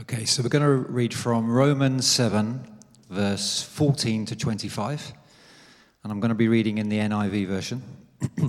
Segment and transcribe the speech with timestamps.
[0.00, 2.64] Okay, so we're going to read from Romans 7,
[3.10, 5.12] verse 14 to 25.
[6.02, 7.82] And I'm going to be reading in the NIV version.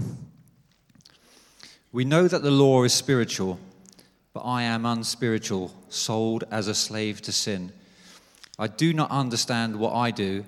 [1.91, 3.59] we know that the law is spiritual,
[4.31, 7.73] but I am unspiritual, sold as a slave to sin.
[8.57, 10.45] I do not understand what I do,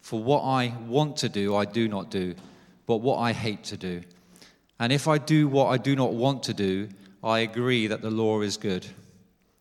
[0.00, 2.34] for what I want to do, I do not do,
[2.86, 4.02] but what I hate to do.
[4.80, 6.88] And if I do what I do not want to do,
[7.22, 8.88] I agree that the law is good.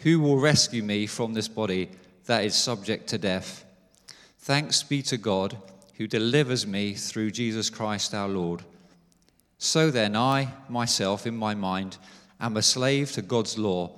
[0.00, 1.90] Who will rescue me from this body
[2.26, 3.64] that is subject to death?
[4.38, 5.56] Thanks be to God
[5.96, 8.62] who delivers me through Jesus Christ our Lord.
[9.58, 11.98] So then, I myself, in my mind,
[12.40, 13.90] am a slave to God's law,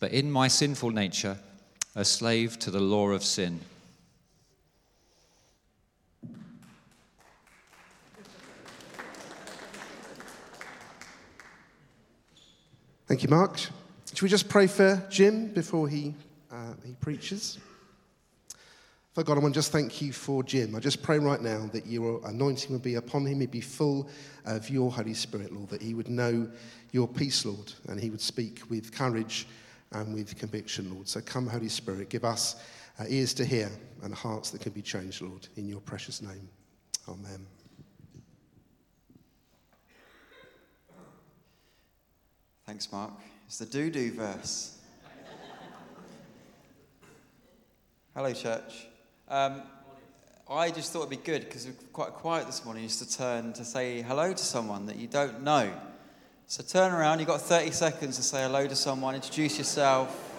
[0.00, 1.36] but in my sinful nature,
[1.94, 3.60] a slave to the law of sin.
[13.06, 13.60] Thank you, Mark.
[14.14, 16.14] Should we just pray for Jim before he,
[16.52, 17.58] uh, he preaches?
[19.12, 20.76] Father God, I want to just thank you for Jim.
[20.76, 23.40] I just pray right now that your anointing would be upon him.
[23.40, 24.08] He'd be full
[24.44, 26.48] of your Holy Spirit, Lord, that he would know
[26.92, 29.48] your peace, Lord, and he would speak with courage
[29.90, 31.08] and with conviction, Lord.
[31.08, 32.54] So come, Holy Spirit, give us
[33.00, 33.68] uh, ears to hear
[34.04, 36.48] and hearts that can be changed, Lord, in your precious name.
[37.08, 37.44] Amen.
[42.64, 43.10] Thanks, Mark.
[43.54, 44.76] It's the do do verse.
[48.12, 48.88] Hello, church.
[49.28, 49.62] Um,
[50.50, 53.52] I just thought it'd be good because we're quite quiet this morning just to turn
[53.52, 55.72] to say hello to someone that you don't know.
[56.48, 60.34] So turn around, you've got 30 seconds to say hello to someone, introduce yourself.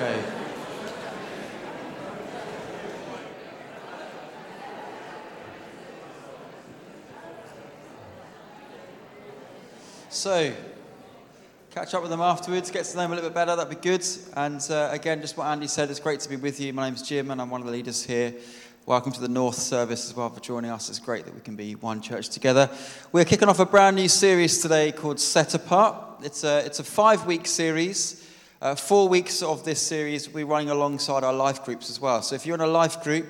[0.00, 0.40] Okay.
[10.20, 10.52] So,
[11.70, 13.82] catch up with them afterwards, get to know them a little bit better, that'd be
[13.82, 14.06] good.
[14.36, 16.74] And uh, again, just what Andy said, it's great to be with you.
[16.74, 18.34] My name's Jim, and I'm one of the leaders here.
[18.84, 20.90] Welcome to the North service as well for joining us.
[20.90, 22.68] It's great that we can be one church together.
[23.12, 26.22] We're kicking off a brand new series today called Set Apart.
[26.22, 28.28] It's a, it's a five week series.
[28.60, 32.20] Uh, four weeks of this series we're running alongside our life groups as well.
[32.20, 33.24] So if you're in a life group,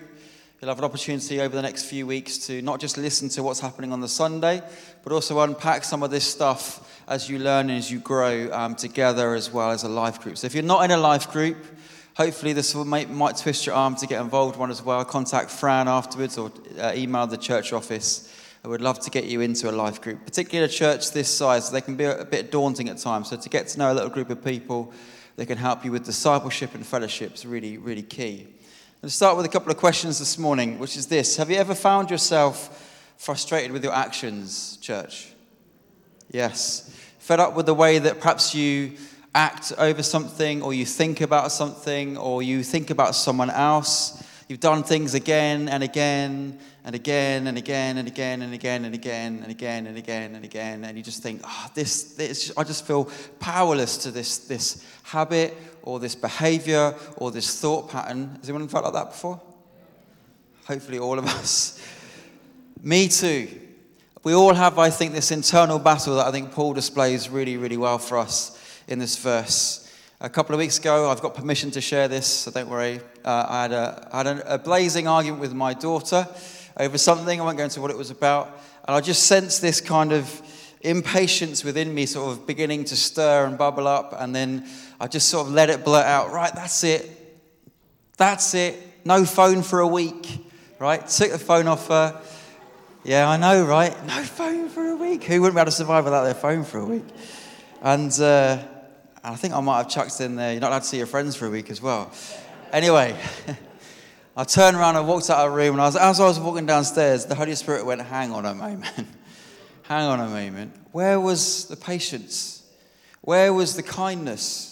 [0.61, 3.61] you'll have an opportunity over the next few weeks to not just listen to what's
[3.61, 4.61] happening on the Sunday,
[5.03, 8.75] but also unpack some of this stuff as you learn and as you grow um,
[8.75, 10.37] together as well as a life group.
[10.37, 11.57] So if you're not in a life group,
[12.15, 15.03] hopefully this will make, might twist your arm to get involved one as well.
[15.07, 18.31] Contact Fran afterwards or uh, email the church office.
[18.63, 21.71] I would love to get you into a life group, particularly a church this size.
[21.71, 23.31] They can be a bit daunting at times.
[23.31, 24.93] So to get to know a little group of people
[25.37, 28.49] that can help you with discipleship and fellowship is really, really key.
[29.03, 31.75] Let's start with a couple of questions this morning, which is this Have you ever
[31.75, 35.33] found yourself frustrated with your actions, church?
[36.31, 36.95] Yes.
[37.19, 38.93] Fed up with the way that perhaps you
[39.35, 44.23] act over something, or you think about something, or you think about someone else.
[44.49, 48.95] You've done things again and again and again and again and again and again and
[48.95, 52.65] again and again and again and again, and you just think, oh, this, this I
[52.65, 53.09] just feel
[53.39, 58.37] powerless to this, this habit or this behavior or this thought pattern.
[58.41, 59.41] Has anyone felt like that before?
[60.67, 61.81] Hopefully, all of us.
[62.83, 63.49] Me too.
[64.23, 67.77] We all have, I think, this internal battle that I think Paul displays really, really
[67.77, 69.91] well for us in this verse.
[70.21, 73.01] A couple of weeks ago, I've got permission to share this, so don't worry.
[73.25, 76.29] Uh, I had, a, I had a, a blazing argument with my daughter
[76.77, 77.41] over something.
[77.41, 78.61] I won't go into what it was about.
[78.87, 80.43] And I just sensed this kind of
[80.83, 84.15] impatience within me sort of beginning to stir and bubble up.
[84.19, 84.69] And then
[85.01, 87.11] I just sort of let it blurt out, right, that's it.
[88.19, 88.77] That's it.
[89.05, 90.47] No phone for a week,
[90.79, 91.07] right?
[91.09, 92.21] Took the phone off her.
[93.03, 93.97] Yeah, I know, right?
[94.07, 95.25] No phone for a week.
[95.25, 97.07] Who wouldn't be able to survive without their phone for a week?
[97.81, 98.63] And uh,
[99.25, 101.35] I think I might have chucked in there, you're not allowed to see your friends
[101.35, 102.13] for a week as well.
[102.71, 103.19] Anyway.
[104.37, 106.39] I turned around and walked out of the room, and I was, as I was
[106.39, 108.87] walking downstairs, the Holy Spirit went, Hang on a moment.
[109.83, 110.75] Hang on a moment.
[110.93, 112.63] Where was the patience?
[113.23, 114.70] Where was the kindness?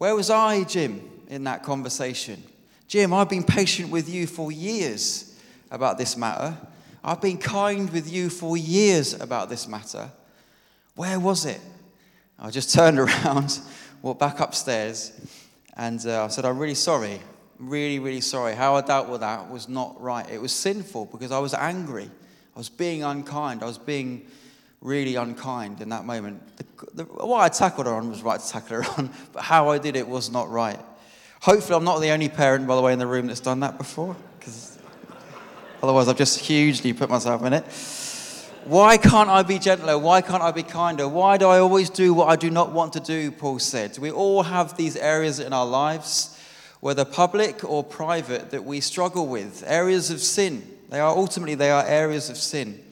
[0.00, 2.42] Where was I, Jim, in that conversation?
[2.88, 5.38] Jim, I've been patient with you for years
[5.70, 6.56] about this matter.
[7.04, 10.10] I've been kind with you for years about this matter.
[10.94, 11.60] Where was it?
[12.38, 13.60] I just turned around,
[14.00, 15.12] walked back upstairs,
[15.76, 17.20] and uh, I said, I'm really sorry
[17.58, 18.54] really, really sorry.
[18.54, 20.26] How I dealt with that was not right.
[20.30, 22.10] It was sinful because I was angry.
[22.56, 23.62] I was being unkind.
[23.62, 24.26] I was being
[24.80, 26.56] really unkind in that moment.
[26.56, 29.68] The, the, what I tackled her on was right to tackle her on, but how
[29.70, 30.78] I did it was not right.
[31.42, 33.78] Hopefully, I'm not the only parent, by the way, in the room that's done that
[33.78, 34.78] before, because
[35.82, 37.64] otherwise, I've just hugely put myself in it.
[38.64, 39.96] Why can't I be gentler?
[39.98, 41.08] Why can't I be kinder?
[41.08, 43.30] Why do I always do what I do not want to do?
[43.30, 43.96] Paul said.
[43.98, 46.36] We all have these areas in our lives
[46.80, 50.78] whether public or private, that we struggle with, areas of sin.
[50.88, 52.82] They are ultimately they are areas of sin.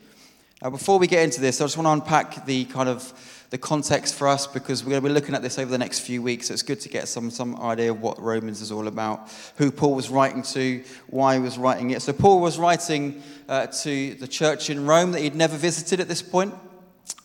[0.61, 3.13] Now, before we get into this, I just want to unpack the kind of
[3.51, 6.01] the context for us because we're going to be looking at this over the next
[6.01, 6.49] few weeks.
[6.49, 9.71] So it's good to get some, some idea of what Romans is all about, who
[9.71, 12.03] Paul was writing to, why he was writing it.
[12.03, 16.09] So Paul was writing uh, to the church in Rome that he'd never visited at
[16.09, 16.53] this point,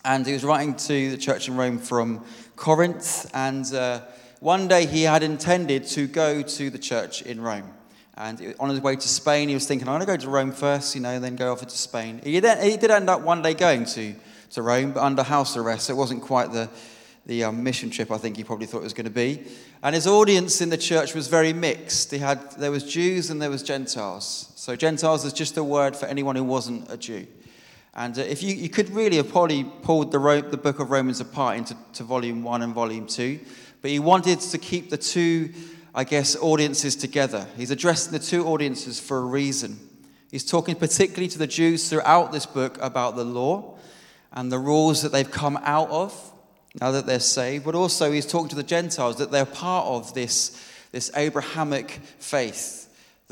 [0.04, 4.02] and he was writing to the church in Rome from Corinth, and uh,
[4.38, 7.74] one day he had intended to go to the church in Rome.
[8.16, 10.52] And on his way to Spain, he was thinking, I'm going to go to Rome
[10.52, 12.20] first, you know, then go off to Spain.
[12.22, 14.14] He did, he did end up one day going to,
[14.50, 15.86] to Rome, but under house arrest.
[15.86, 16.68] So it wasn't quite the,
[17.26, 19.42] the um, mission trip I think he probably thought it was going to be.
[19.82, 22.12] And his audience in the church was very mixed.
[22.12, 24.52] He had, there was Jews and there was Gentiles.
[24.54, 27.26] So Gentiles is just a word for anyone who wasn't a Jew.
[27.94, 31.20] And uh, if you, you could really have probably pulled the, the book of Romans
[31.20, 33.40] apart into volume one and volume two.
[33.82, 35.52] But he wanted to keep the two,
[35.94, 37.46] I guess, audiences together.
[37.56, 39.78] He's addressing the two audiences for a reason.
[40.30, 43.76] He's talking particularly to the Jews throughout this book about the law
[44.32, 46.32] and the rules that they've come out of
[46.80, 50.12] now that they're saved, but also he's talking to the Gentiles that they're part of
[50.14, 50.60] this,
[50.90, 52.83] this Abrahamic faith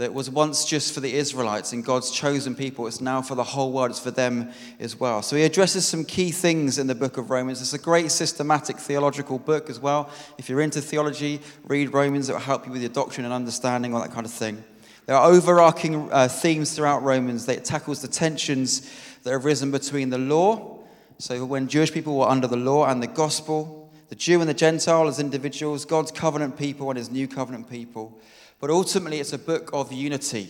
[0.03, 2.89] that was once just for the Israelites and God's chosen people.
[2.89, 4.51] It's now for the whole world, it's for them
[4.81, 5.23] as well.
[5.23, 7.61] So he addresses some key things in the book of Romans.
[7.61, 10.11] It's a great systematic theological book as well.
[10.39, 13.95] If you're into theology, read Romans, it will help you with your doctrine and understanding,
[13.95, 14.65] all that kind of thing.
[15.07, 18.91] There are overarching uh, themes throughout Romans that tackles the tensions
[19.23, 20.81] that have risen between the law.
[21.19, 24.55] So when Jewish people were under the law and the gospel, the Jew and the
[24.55, 28.21] Gentile as individuals, God's covenant people and his new covenant people
[28.63, 30.49] but ultimately, it's a book of unity.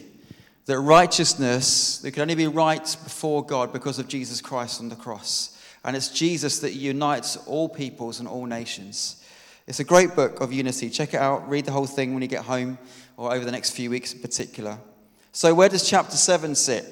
[0.67, 4.97] That righteousness, that can only be right before God because of Jesus Christ on the
[4.97, 5.59] cross.
[5.83, 9.25] And it's Jesus that unites all peoples and all nations.
[9.67, 10.91] It's a great book of unity.
[10.91, 12.77] Check it out, read the whole thing when you get home
[13.17, 14.77] or over the next few weeks in particular.
[15.33, 16.85] So, where does chapter 7 sit?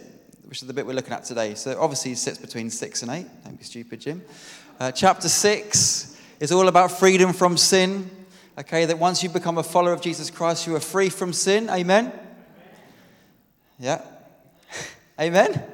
[0.47, 1.55] Which is the bit we're looking at today.
[1.55, 3.27] So, obviously, it sits between 6 and 8.
[3.45, 4.23] Don't be stupid, Jim.
[4.81, 8.11] Uh, chapter 6 is all about freedom from sin
[8.59, 11.71] Okay, that once you become a follower of Jesus Christ, you are free from sin.
[11.71, 12.13] Amen?
[13.79, 14.03] Yeah.
[15.19, 15.53] Amen?
[15.55, 15.65] Amen?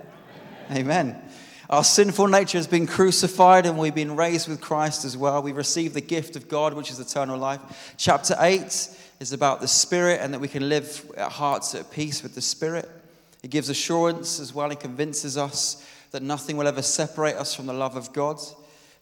[0.71, 1.23] Amen.
[1.69, 5.43] Our sinful nature has been crucified and we've been raised with Christ as well.
[5.43, 7.95] We receive the gift of God, which is eternal life.
[7.97, 12.23] Chapter 8 is about the Spirit and that we can live at hearts at peace
[12.23, 12.89] with the Spirit.
[13.43, 14.71] It gives assurance as well.
[14.71, 18.39] It convinces us that nothing will ever separate us from the love of God.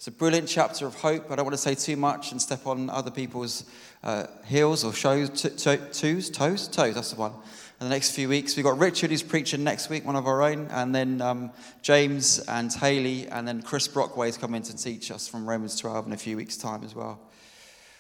[0.04, 1.30] It's a brilliant chapter of hope.
[1.30, 3.64] I don't want to say too much and step on other people's
[4.02, 6.28] uh, heels or shows, toes, toes,
[6.68, 7.32] toes, that's the one.
[7.80, 10.42] In the next few weeks, we've got Richard who's preaching next week, one of our
[10.42, 15.10] own, and then um, James and Haley, and then Chris Brockway is coming to teach
[15.10, 17.18] us from Romans 12 in a few weeks' time as well.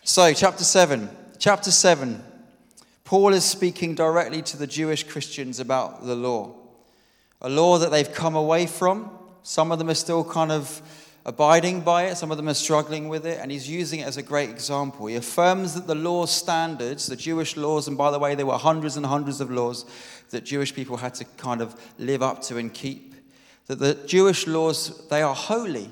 [0.02, 1.08] So, chapter 7.
[1.38, 2.22] Chapter 7.
[3.04, 6.54] Paul is speaking directly to the Jewish Christians about the law,
[7.40, 9.10] a law that they've come away from.
[9.42, 10.82] Some of them are still kind of
[11.26, 14.16] abiding by it, some of them are struggling with it, and he's using it as
[14.16, 15.06] a great example.
[15.06, 18.58] He affirms that the law standards, the Jewish laws, and by the way, there were
[18.58, 19.86] hundreds and hundreds of laws
[20.30, 23.14] that Jewish people had to kind of live up to and keep,
[23.66, 25.90] that the Jewish laws, they are holy.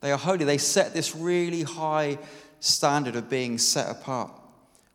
[0.00, 0.44] They are holy.
[0.44, 2.18] They set this really high
[2.60, 4.30] standard of being set apart.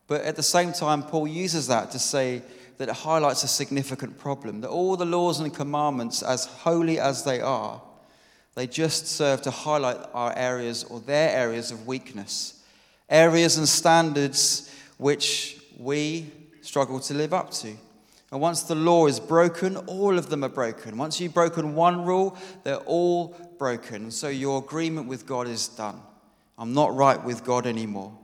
[0.07, 2.43] But at the same time, Paul uses that to say
[2.77, 7.23] that it highlights a significant problem that all the laws and commandments, as holy as
[7.23, 7.81] they are,
[8.55, 12.61] they just serve to highlight our areas or their areas of weakness,
[13.09, 16.27] areas and standards which we
[16.61, 17.75] struggle to live up to.
[18.31, 20.97] And once the law is broken, all of them are broken.
[20.97, 24.09] Once you've broken one rule, they're all broken.
[24.09, 26.01] So your agreement with God is done.
[26.57, 28.17] I'm not right with God anymore.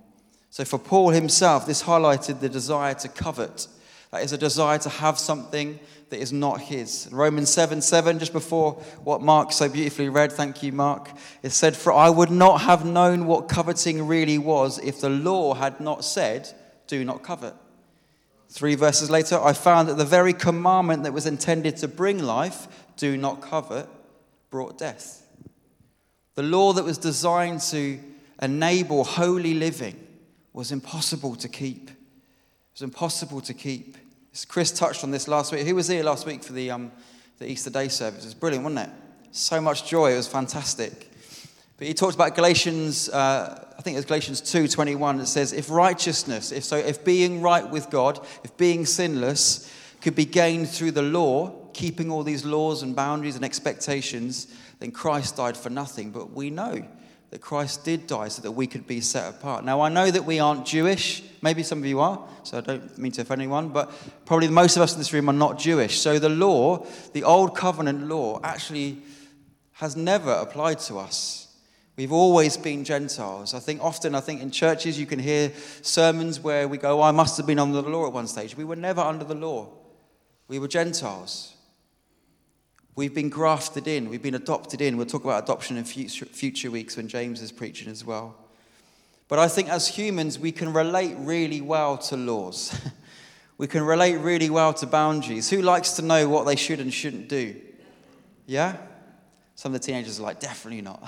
[0.49, 3.67] So for Paul himself, this highlighted the desire to covet.
[4.11, 7.07] That is a desire to have something that is not his.
[7.11, 8.73] Romans 7 7, just before
[9.03, 11.11] what Mark so beautifully read, thank you, Mark,
[11.43, 15.53] it said, For I would not have known what coveting really was if the law
[15.53, 16.49] had not said,
[16.87, 17.53] Do not covet.
[18.49, 22.67] Three verses later, I found that the very commandment that was intended to bring life,
[22.97, 23.87] do not covet,
[24.49, 25.27] brought death.
[26.33, 27.99] The law that was designed to
[28.41, 29.99] enable holy living
[30.51, 31.91] was impossible to keep.
[32.79, 33.97] Was impossible to keep.
[34.47, 35.67] Chris touched on this last week.
[35.67, 36.93] Who was here last week for the, um,
[37.37, 38.23] the Easter Day service?
[38.23, 38.95] It was brilliant, wasn't it?
[39.31, 40.13] So much joy.
[40.13, 41.11] It was fantastic.
[41.77, 45.19] But he talked about Galatians, uh, I think it was Galatians 2.21.
[45.19, 49.69] It says, if righteousness, if so, if being right with God, if being sinless
[49.99, 54.47] could be gained through the law, keeping all these laws and boundaries and expectations,
[54.79, 56.11] then Christ died for nothing.
[56.11, 56.87] But we know
[57.29, 59.63] that Christ did die so that we could be set apart.
[59.63, 61.23] Now, I know that we aren't Jewish.
[61.41, 63.91] Maybe some of you are, so I don't mean to offend anyone, but
[64.25, 65.99] probably most of us in this room are not Jewish.
[65.99, 69.03] So the law, the old covenant law, actually
[69.73, 71.47] has never applied to us.
[71.95, 73.53] We've always been Gentiles.
[73.53, 77.03] I think often, I think in churches you can hear sermons where we go, oh,
[77.03, 78.55] I must have been under the law at one stage.
[78.55, 79.69] We were never under the law.
[80.47, 81.53] We were Gentiles.
[82.99, 84.97] We've been grafted in, we've been adopted in.
[84.97, 88.35] We'll talk about adoption in future, future weeks when James is preaching as well.
[89.29, 92.77] But I think as humans, we can relate really well to laws.
[93.57, 95.49] we can relate really well to boundaries.
[95.49, 97.55] Who likes to know what they should and shouldn't do?
[98.45, 98.75] Yeah?
[99.55, 101.01] Some of the teenagers are like, definitely not.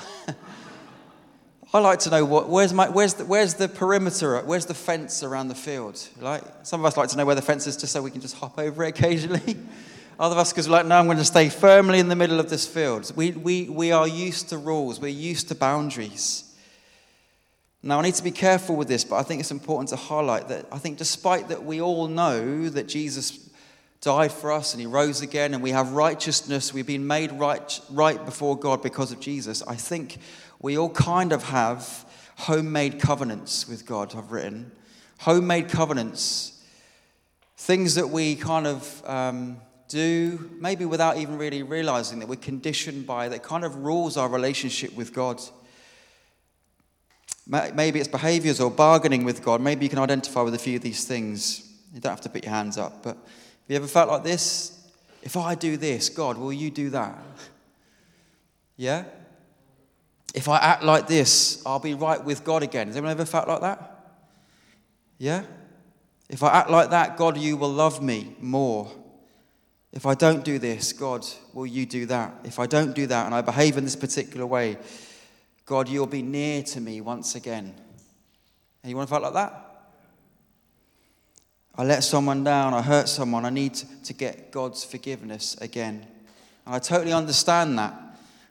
[1.73, 5.23] I like to know what, where's, my, where's, the, where's the perimeter, where's the fence
[5.23, 6.07] around the field?
[6.21, 8.21] Like, some of us like to know where the fence is just so we can
[8.21, 9.57] just hop over it occasionally.
[10.19, 12.39] Other of us, because we're like, no, I'm going to stay firmly in the middle
[12.39, 13.11] of this field.
[13.15, 16.47] We, we, we are used to rules, we're used to boundaries.
[17.83, 20.49] Now, I need to be careful with this, but I think it's important to highlight
[20.49, 23.49] that I think despite that we all know that Jesus
[24.01, 27.79] died for us and he rose again and we have righteousness, we've been made right,
[27.89, 30.17] right before God because of Jesus, I think
[30.59, 34.71] we all kind of have homemade covenants with God, I've written.
[35.19, 36.63] Homemade covenants,
[37.57, 39.03] things that we kind of.
[39.09, 39.57] Um,
[39.91, 44.29] do, maybe without even really realizing that we're conditioned by, that kind of rules our
[44.29, 45.41] relationship with God.
[47.47, 49.59] Maybe it's behaviors or bargaining with God.
[49.59, 51.69] Maybe you can identify with a few of these things.
[51.93, 53.03] You don't have to put your hands up.
[53.03, 53.25] But have
[53.67, 54.79] you ever felt like this?
[55.21, 57.17] If I do this, God, will you do that?
[58.77, 59.03] Yeah?
[60.33, 62.87] If I act like this, I'll be right with God again.
[62.87, 64.15] Has anyone ever felt like that?
[65.17, 65.43] Yeah?
[66.29, 68.89] If I act like that, God, you will love me more.
[69.93, 72.33] If I don't do this, God, will you do that?
[72.43, 74.77] If I don't do that and I behave in this particular way,
[75.65, 77.73] God, you'll be near to me once again.
[78.83, 79.67] Anyone felt like that?
[81.75, 86.05] I let someone down, I hurt someone, I need to get God's forgiveness again.
[86.65, 87.93] And I totally understand that.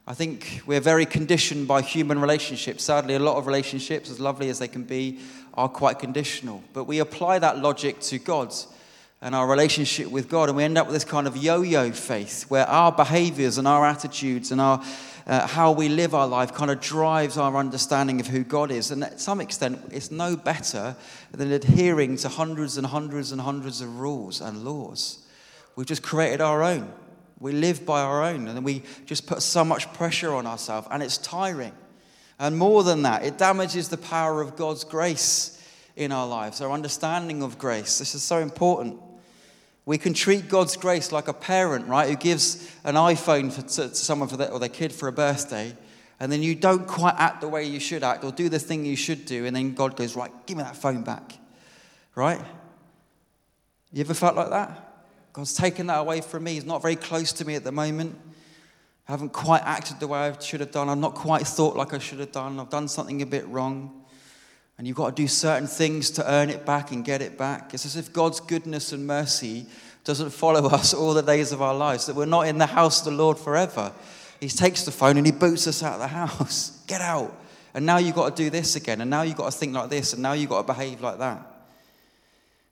[0.06, 2.84] I think we're very conditioned by human relationships.
[2.84, 5.20] Sadly, a lot of relationships, as lovely as they can be,
[5.54, 6.62] are quite conditional.
[6.72, 8.66] But we apply that logic to God's
[9.22, 10.48] and our relationship with God.
[10.48, 13.68] And we end up with this kind of yo yo faith where our behaviors and
[13.68, 14.82] our attitudes and our,
[15.26, 18.90] uh, how we live our life kind of drives our understanding of who God is.
[18.90, 20.96] And at some extent, it's no better
[21.32, 25.18] than adhering to hundreds and hundreds and hundreds of rules and laws.
[25.76, 26.92] We've just created our own.
[27.38, 31.02] We live by our own, and we just put so much pressure on ourselves, and
[31.02, 31.72] it's tiring.
[32.38, 35.62] And more than that, it damages the power of God's grace
[35.96, 37.98] in our lives, our understanding of grace.
[37.98, 39.00] This is so important.
[39.90, 43.88] We can treat God's grace like a parent, right, who gives an iPhone for, to,
[43.88, 45.76] to someone for their, or their kid for a birthday,
[46.20, 48.84] and then you don't quite act the way you should act or do the thing
[48.84, 51.32] you should do, and then God goes, Right, give me that phone back.
[52.14, 52.40] Right?
[53.92, 55.02] You ever felt like that?
[55.32, 56.54] God's taken that away from me.
[56.54, 58.16] He's not very close to me at the moment.
[59.08, 60.88] I haven't quite acted the way I should have done.
[60.88, 62.60] I've not quite thought like I should have done.
[62.60, 63.99] I've done something a bit wrong.
[64.80, 67.74] And you've got to do certain things to earn it back and get it back.
[67.74, 69.66] It's as if God's goodness and mercy
[70.04, 73.00] doesn't follow us all the days of our lives, that we're not in the house
[73.00, 73.92] of the Lord forever.
[74.40, 76.82] He takes the phone and he boots us out of the house.
[76.86, 77.38] Get out.
[77.74, 79.02] And now you've got to do this again.
[79.02, 80.14] And now you've got to think like this.
[80.14, 81.46] And now you've got to behave like that.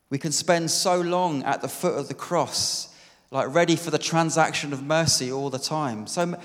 [0.08, 2.88] We can spend so long at the foot of the cross
[3.30, 6.06] like ready for the transaction of mercy all the time.
[6.06, 6.40] So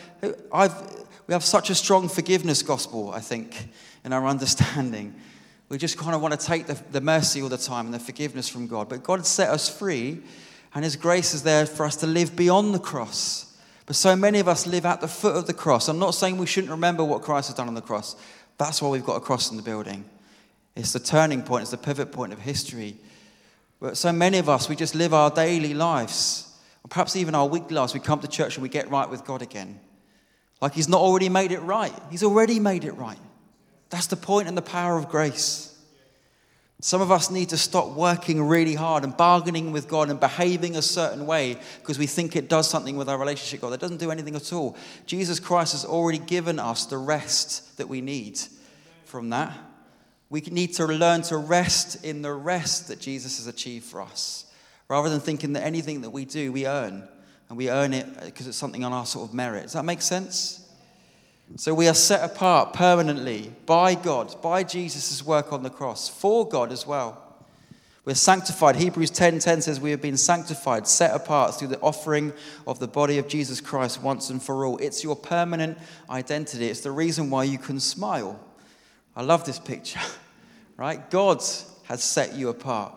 [0.52, 0.76] I've,
[1.26, 3.70] we have such a strong forgiveness gospel, I think,
[4.04, 5.16] in our understanding.
[5.74, 7.98] We just kind of want to take the, the mercy all the time and the
[7.98, 8.88] forgiveness from God.
[8.88, 10.22] But God set us free,
[10.76, 13.58] and His grace is there for us to live beyond the cross.
[13.88, 15.88] But so many of us live at the foot of the cross.
[15.88, 18.16] I'm not saying we shouldn't remember what Christ has done on the cross.
[18.60, 20.06] That's why we've got a cross in the building.
[20.76, 22.96] It's the turning point, it's the pivot point of history.
[23.80, 27.48] But so many of us, we just live our daily lives or perhaps even our
[27.48, 29.80] weekly lives, we come to church and we get right with God again.
[30.62, 33.18] Like He's not already made it right, He's already made it right.
[33.94, 35.70] That's the point and the power of grace.
[36.82, 40.76] Some of us need to stop working really hard and bargaining with God and behaving
[40.76, 43.74] a certain way because we think it does something with our relationship with God.
[43.74, 44.76] That doesn't do anything at all.
[45.06, 48.40] Jesus Christ has already given us the rest that we need
[49.06, 49.56] from that.
[50.32, 54.52] We need to learn to rest in the rest that Jesus has achieved for us
[54.88, 57.08] rather than thinking that anything that we do, we earn.
[57.48, 59.62] And we earn it because it's something on our sort of merit.
[59.64, 60.63] Does that make sense?
[61.56, 66.48] So we are set apart permanently by God, by Jesus' work on the cross, for
[66.48, 67.20] God as well.
[68.06, 68.76] We're sanctified.
[68.76, 72.34] Hebrews 10:10 10, says we have been sanctified, set apart through the offering
[72.68, 74.78] of the body of Jesus Christ once and for all.
[74.80, 75.78] It's your permanent
[76.10, 76.68] identity.
[76.68, 78.40] It's the reason why you can smile.
[79.16, 80.00] I love this picture.
[80.76, 81.08] Right?
[81.12, 81.38] God
[81.84, 82.96] has set you apart.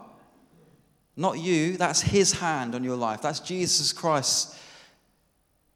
[1.15, 3.21] Not you, that's his hand on your life.
[3.21, 4.59] That's Jesus Christ's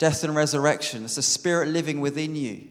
[0.00, 1.04] death and resurrection.
[1.04, 2.66] It's the Spirit living within you.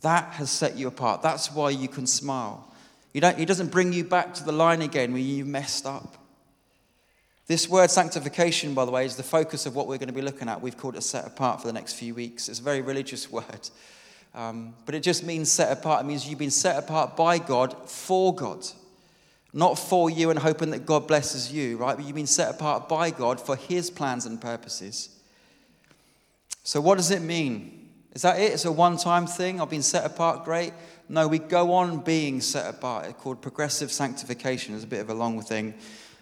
[0.00, 1.20] That has set you apart.
[1.20, 2.66] That's why you can smile.
[3.12, 6.16] You don't, he doesn't bring you back to the line again where you messed up.
[7.46, 10.22] This word sanctification, by the way, is the focus of what we're going to be
[10.22, 10.62] looking at.
[10.62, 12.48] We've called it set apart for the next few weeks.
[12.48, 13.68] It's a very religious word.
[14.34, 16.04] Um, but it just means set apart.
[16.04, 18.64] It means you've been set apart by God for God.
[19.52, 21.96] Not for you and hoping that God blesses you, right?
[21.96, 25.19] But you've been set apart by God for His plans and purposes.
[26.62, 27.88] So, what does it mean?
[28.12, 28.52] Is that it?
[28.52, 29.60] It's a one time thing?
[29.60, 30.72] I've been set apart, great.
[31.08, 33.06] No, we go on being set apart.
[33.06, 34.74] It's called progressive sanctification.
[34.74, 35.74] It's a bit of a long thing.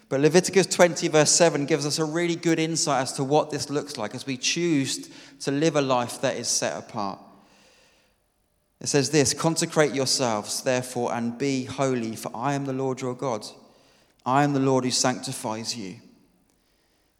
[0.07, 3.69] But Leviticus 20, verse 7, gives us a really good insight as to what this
[3.69, 5.07] looks like as we choose
[5.41, 7.19] to live a life that is set apart.
[8.81, 13.13] It says this Consecrate yourselves, therefore, and be holy, for I am the Lord your
[13.13, 13.45] God.
[14.25, 15.97] I am the Lord who sanctifies you.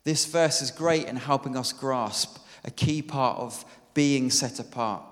[0.04, 5.04] This verse is great in helping us grasp a key part of being set apart.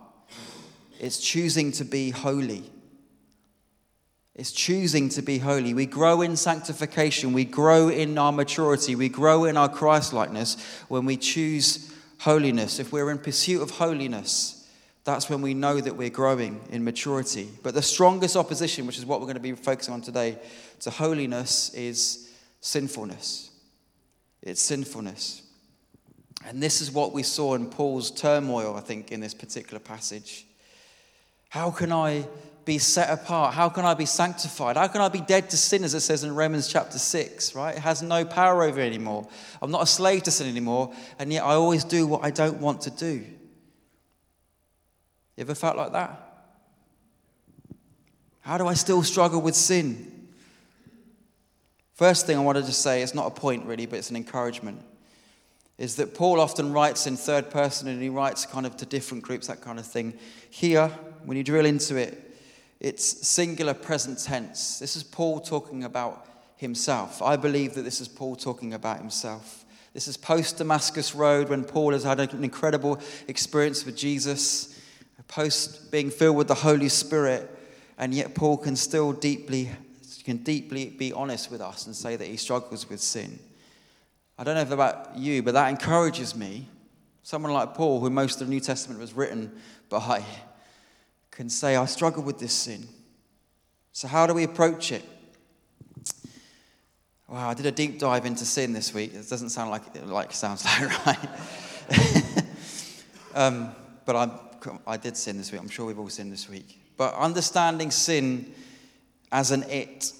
[0.99, 2.71] It's choosing to be holy.
[4.36, 5.73] It's choosing to be holy.
[5.73, 10.57] We grow in sanctification, we grow in our maturity, we grow in our Christlikeness
[10.89, 12.79] when we choose holiness.
[12.79, 14.69] If we're in pursuit of holiness,
[15.05, 17.49] that's when we know that we're growing in maturity.
[17.63, 20.38] But the strongest opposition, which is what we're going to be focusing on today,
[20.81, 22.29] to holiness is
[22.60, 23.49] sinfulness.
[24.43, 25.46] It's sinfulness.
[26.45, 30.45] And this is what we saw in Paul's turmoil, I think, in this particular passage.
[31.50, 32.28] How can I
[32.63, 33.54] be set apart?
[33.54, 34.76] How can I be sanctified?
[34.76, 37.76] How can I be dead to sin, as it says in Romans chapter 6, right?
[37.76, 39.28] It has no power over me anymore.
[39.62, 42.60] I'm not a slave to sin anymore, and yet I always do what I don't
[42.60, 43.26] want to do.
[45.36, 46.23] You ever felt like that?
[48.41, 50.30] How do I still struggle with sin?
[51.93, 54.82] First thing I wanted to say, it's not a point really, but it's an encouragement,
[55.78, 59.24] is that Paul often writes in third person and he writes kind of to different
[59.24, 60.13] groups, that kind of thing.
[60.50, 60.88] Here,
[61.24, 62.24] when you drill into it,
[62.80, 64.80] it's singular present tense.
[64.80, 67.22] This is Paul talking about himself.
[67.22, 69.66] I believe that this is Paul talking about himself.
[69.94, 74.78] This is post Damascus Road when Paul has had an incredible experience with Jesus
[75.28, 77.50] post being filled with the Holy Spirit,
[77.98, 79.72] and yet Paul can still deeply
[80.24, 83.40] can deeply be honest with us and say that he struggles with sin.
[84.38, 86.67] I don't know if about you, but that encourages me.
[87.23, 89.52] Someone like Paul, who most of the New Testament was written
[89.89, 90.23] by,
[91.32, 92.88] can say, I struggle with this sin.
[93.91, 95.04] So, how do we approach it?
[97.28, 99.13] Wow, I did a deep dive into sin this week.
[99.13, 101.30] It doesn't sound like it like sounds like right.
[103.36, 103.71] um,
[104.06, 104.30] but I,
[104.86, 105.60] I did sin this week.
[105.60, 106.80] I'm sure we've all sinned this week.
[106.95, 108.54] But understanding sin
[109.32, 110.13] as an it,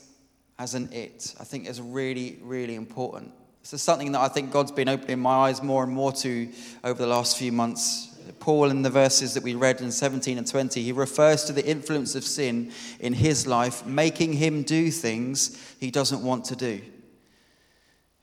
[0.60, 3.32] as an it, I think is really, really important.
[3.74, 6.50] Is something that I think God's been opening my eyes more and more to
[6.86, 8.16] over the last few months.
[8.40, 11.66] Paul, in the verses that we read in 17 and 20, he refers to the
[11.66, 16.82] influence of sin in his life, making him do things he doesn't want to do.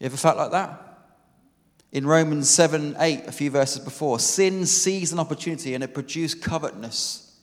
[0.00, 0.80] You ever felt like that?
[1.92, 6.40] In Romans 7 8, a few verses before, sin seized an opportunity and it produced
[6.40, 7.38] covetousness.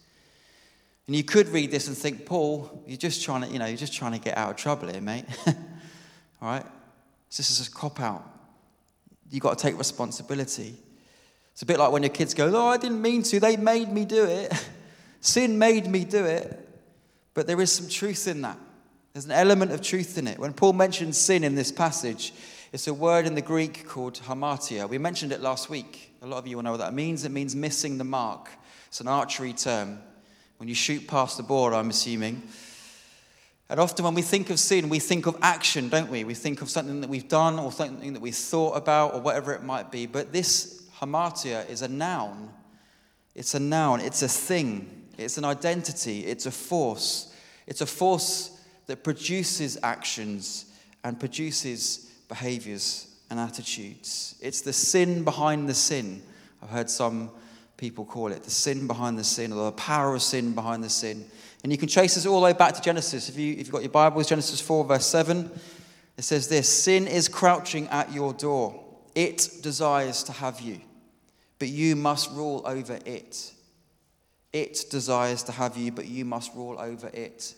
[1.06, 3.78] And you could read this and think, Paul, you're just trying to, you know, you're
[3.78, 5.26] just trying to get out of trouble here, mate.
[6.42, 6.66] All right?
[7.36, 8.24] This is a cop out.
[9.30, 10.76] You've got to take responsibility.
[11.54, 13.40] It's a bit like when your kids go, Oh, I didn't mean to.
[13.40, 14.52] They made me do it.
[15.22, 16.68] Sin made me do it.
[17.34, 18.58] But there is some truth in that.
[19.14, 20.40] There's an element of truth in it.
[20.40, 22.34] When Paul mentions sin in this passage,
[22.72, 24.88] it's a word in the Greek called hamartia.
[24.88, 26.14] We mentioned it last week.
[26.22, 27.26] A lot of you will know what that means.
[27.26, 28.50] It means missing the mark.
[28.88, 30.00] It's an archery term.
[30.58, 32.42] When you shoot past the board, I'm assuming.
[33.72, 36.26] And often when we think of sin, we think of action, don't we?
[36.26, 39.54] We think of something that we've done or something that we thought about or whatever
[39.54, 40.06] it might be.
[40.08, 42.50] But this hamartia is a noun.
[43.34, 44.02] It's a noun.
[44.02, 45.08] It's a thing.
[45.18, 46.26] It's an identity.
[46.26, 47.34] It's a force.
[47.66, 50.66] It's a force that produces actions
[51.06, 54.36] and produces behaviors and attitudes.
[54.42, 56.22] It's the sin behind the sin.
[56.62, 57.32] I've heard some
[57.82, 60.90] people call it the sin behind the sin, or the power of sin behind the
[60.90, 61.26] sin.
[61.64, 63.28] And you can trace this all the way back to Genesis.
[63.28, 65.50] If, you, if you've got your Bibles, Genesis 4, verse 7,
[66.16, 68.84] it says this Sin is crouching at your door.
[69.16, 70.80] It desires to have you,
[71.58, 73.52] but you must rule over it.
[74.54, 77.56] It desires to have you, but you must rule over it.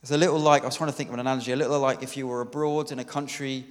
[0.00, 2.04] It's a little like, I was trying to think of an analogy, a little like
[2.04, 3.66] if you were abroad in a country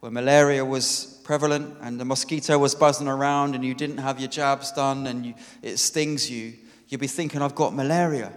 [0.00, 4.28] where malaria was prevalent and the mosquito was buzzing around and you didn't have your
[4.28, 6.54] jabs done and you, it stings you,
[6.88, 8.32] you'd be thinking, I've got malaria.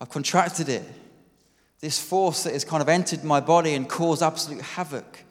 [0.00, 0.82] I've contracted it.
[1.80, 5.24] This force that has kind of entered my body and caused absolute havoc.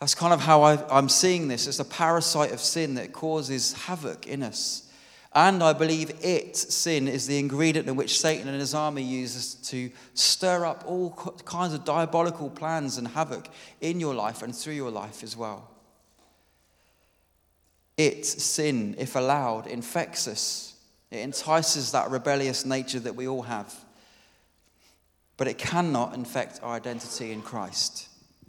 [0.00, 1.66] That's kind of how I, am seeing this.
[1.66, 4.90] It's a parasite of sin that causes havoc in us.
[5.34, 9.54] And I believe it, sin, is the ingredient in which Satan and his army uses
[9.70, 11.10] to stir up all
[11.44, 13.48] kinds of diabolical plans and havoc
[13.80, 15.70] in your life and through your life as well.
[17.96, 20.74] It, sin, if allowed, infects us.
[21.10, 23.74] It entices that rebellious nature that we all have.
[25.38, 28.08] But it cannot infect our identity in Christ.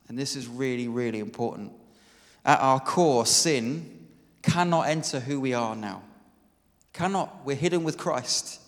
[0.10, 1.72] And this is really, really important.
[2.46, 4.08] At our core, sin
[4.42, 6.04] cannot enter who we are now.
[6.94, 7.44] Cannot.
[7.44, 8.60] We're hidden with Christ.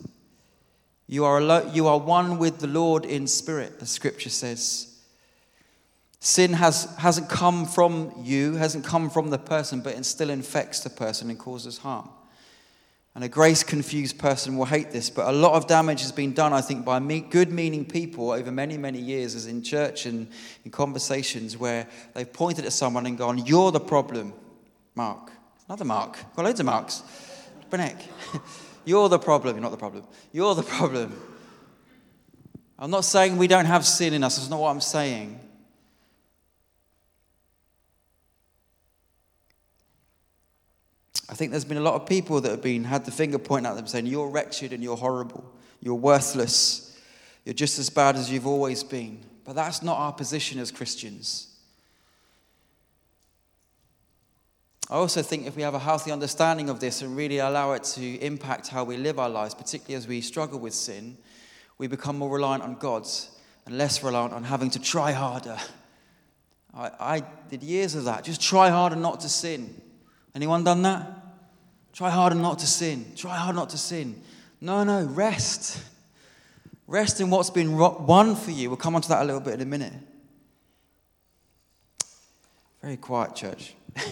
[1.07, 4.91] You are, you are one with the Lord in spirit, as scripture says.
[6.19, 10.79] Sin has, hasn't come from you, hasn't come from the person, but it still infects
[10.79, 12.09] the person and causes harm.
[13.13, 16.33] And a grace confused person will hate this, but a lot of damage has been
[16.33, 20.07] done, I think, by me, good meaning people over many, many years, as in church
[20.07, 20.27] and
[20.65, 24.33] in conversations where they've pointed at someone and gone, You're the problem,
[24.95, 25.31] Mark.
[25.69, 26.17] Another Mark.
[26.35, 27.03] Got loads of Marks.
[28.85, 29.55] You're the problem.
[29.55, 30.03] You're not the problem.
[30.31, 31.19] You're the problem.
[32.77, 34.38] I'm not saying we don't have sin in us.
[34.38, 35.39] That's not what I'm saying.
[41.27, 43.69] I think there's been a lot of people that have been had the finger pointed
[43.69, 45.43] at them saying, You're wretched and you're horrible.
[45.81, 46.97] You're worthless.
[47.45, 49.19] You're just as bad as you've always been.
[49.43, 51.54] But that's not our position as Christians.
[54.89, 57.84] I also think if we have a healthy understanding of this and really allow it
[57.95, 61.17] to impact how we live our lives, particularly as we struggle with sin,
[61.80, 63.08] we become more reliant on God
[63.65, 65.58] and less reliant on having to try harder.
[66.76, 68.24] I, I did years of that.
[68.24, 69.82] Just try harder not to sin.
[70.36, 71.10] Anyone done that?
[71.93, 73.12] Try harder not to sin.
[73.15, 74.21] Try hard not to sin.
[74.62, 75.82] No, no, rest.
[76.86, 78.69] Rest in what's been won for you.
[78.69, 79.93] We'll come on to that a little bit in a minute.
[82.82, 83.74] Very quiet, church.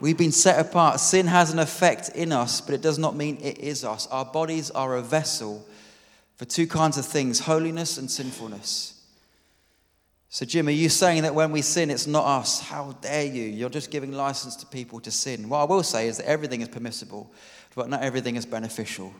[0.00, 1.00] We've been set apart.
[1.00, 4.06] Sin has an effect in us, but it does not mean it is us.
[4.08, 5.66] Our bodies are a vessel
[6.36, 8.94] for two kinds of things holiness and sinfulness.
[10.28, 12.60] So, Jim, are you saying that when we sin, it's not us?
[12.60, 13.44] How dare you?
[13.44, 15.48] You're just giving license to people to sin.
[15.48, 17.32] What I will say is that everything is permissible,
[17.76, 19.14] but not everything is beneficial.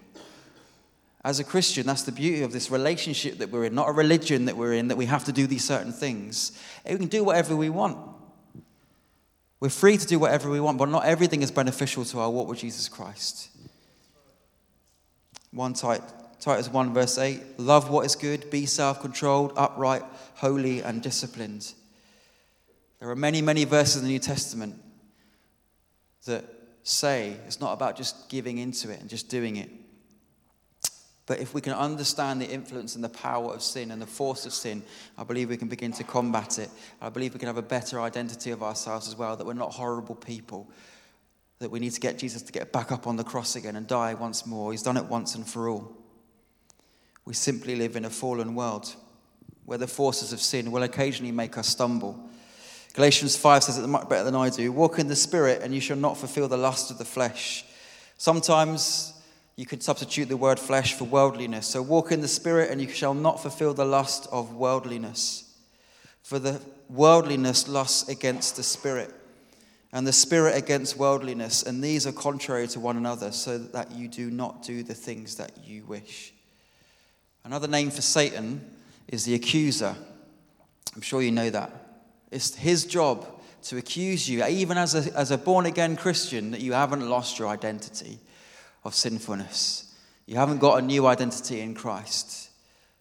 [1.25, 4.47] As a Christian, that's the beauty of this relationship that we're in, not a religion
[4.47, 6.51] that we're in, that we have to do these certain things.
[6.85, 7.97] We can do whatever we want.
[9.61, 12.49] We're free to do whatever we want, but not everything is beneficial to our walk
[12.49, 13.51] with Jesus Christ.
[15.53, 20.03] 1 Titus 1, verse 8 Love what is good, be self controlled, upright,
[20.35, 21.73] holy, and disciplined.
[22.99, 24.81] There are many, many verses in the New Testament
[26.27, 26.45] that
[26.83, 29.71] say it's not about just giving into it and just doing it.
[31.27, 34.45] But if we can understand the influence and the power of sin and the force
[34.45, 34.83] of sin,
[35.17, 36.69] I believe we can begin to combat it.
[37.01, 39.73] I believe we can have a better identity of ourselves as well, that we're not
[39.73, 40.69] horrible people,
[41.61, 43.87] that we need to get Jesus to get back up on the cross again and
[43.87, 44.71] die once more.
[44.71, 45.97] He's done it once and for all.
[47.25, 48.95] We simply live in a fallen world
[49.65, 52.29] where the forces of sin will occasionally make us stumble.
[52.93, 54.71] Galatians 5 says it much better than I do.
[54.71, 57.65] Walk in the Spirit, and you shall not fulfill the lust of the flesh.
[58.19, 59.14] Sometimes
[59.57, 61.67] you could substitute the word flesh for worldliness.
[61.67, 65.55] So walk in the Spirit, and you shall not fulfill the lust of worldliness.
[66.23, 69.15] For the worldliness lusts against the Spirit,
[69.93, 74.09] and the Spirit against worldliness, and these are contrary to one another, so that you
[74.09, 76.33] do not do the things that you wish.
[77.45, 78.69] Another name for Satan
[79.07, 79.95] is the accuser.
[80.97, 81.71] I'm sure you know that.
[82.33, 83.27] It's his job
[83.65, 87.39] to accuse you, even as a, as a born again Christian, that you haven't lost
[87.39, 88.19] your identity
[88.85, 89.95] of sinfulness.
[90.27, 92.51] You haven't got a new identity in Christ.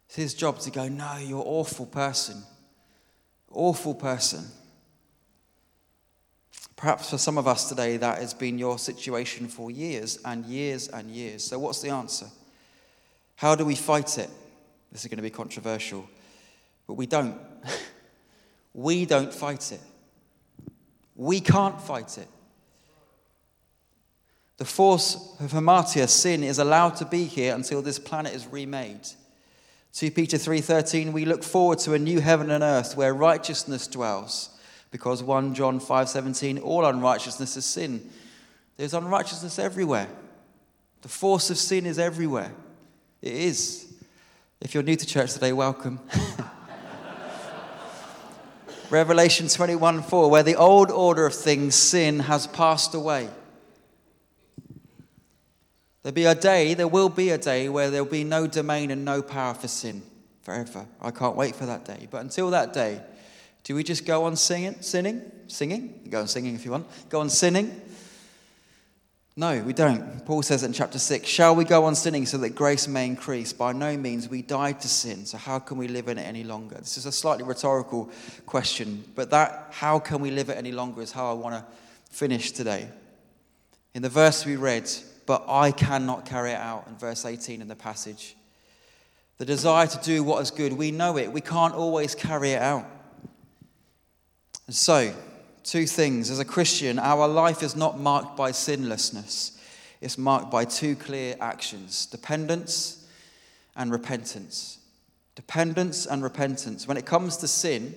[0.08, 2.44] It's his job to go, No, you're an awful person.
[3.52, 4.46] Awful person.
[6.76, 10.90] Perhaps for some of us today, that has been your situation for years and years
[10.90, 11.44] and years.
[11.44, 12.28] So, what's the answer?
[13.36, 14.30] How do we fight it?
[14.92, 16.08] This is going to be controversial,
[16.88, 17.38] but we don't.
[18.74, 19.82] we don't fight it.
[21.16, 22.28] We can't fight it.
[24.58, 29.08] The force of hamartia, sin, is allowed to be here until this planet is remade.
[29.94, 34.50] 2 Peter 3:13 we look forward to a new heaven and earth where righteousness dwells
[34.90, 38.10] because 1 John 5:17 all unrighteousness is sin.
[38.78, 40.08] There's unrighteousness everywhere.
[41.04, 42.54] The force of sin is everywhere.
[43.22, 43.86] It is.
[44.62, 46.00] If you're new to church today, welcome.
[48.90, 53.30] Revelation 21 4, where the old order of things, sin, has passed away.
[56.04, 59.06] There'll be a day, there will be a day where there'll be no domain and
[59.06, 60.04] no power for sin
[60.42, 60.86] forever.
[61.02, 62.08] I can't wait for that day.
[62.12, 63.02] But until that day,
[63.64, 64.82] do we just go on singing?
[64.82, 65.22] Sinning?
[65.48, 66.08] Singing?
[66.10, 66.88] Go on singing if you want.
[67.10, 67.82] Go on sinning?
[69.36, 70.24] No, we don't.
[70.26, 73.54] Paul says in chapter 6 Shall we go on sinning so that grace may increase?
[73.54, 74.28] By no means.
[74.28, 76.76] We died to sin, so how can we live in it any longer?
[76.76, 78.12] This is a slightly rhetorical
[78.46, 81.66] question, but that how can we live it any longer is how I want to
[82.12, 82.90] finish today.
[83.96, 84.92] In the verse we read,
[85.26, 88.36] but I cannot carry it out in verse 18 in the passage.
[89.38, 91.32] The desire to do what is good, we know it.
[91.32, 92.86] We can't always carry it out.
[94.68, 95.14] And so,
[95.64, 96.30] two things.
[96.30, 99.60] As a Christian, our life is not marked by sinlessness,
[100.02, 103.08] it's marked by two clear actions dependence
[103.76, 104.80] and repentance.
[105.36, 106.88] Dependence and repentance.
[106.88, 107.96] When it comes to sin,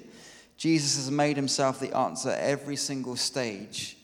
[0.56, 3.98] Jesus has made himself the answer at every single stage